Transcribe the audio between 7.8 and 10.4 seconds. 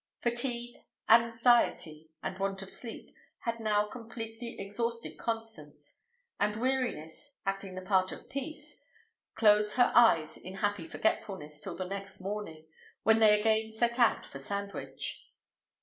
part of peace, closed her eyes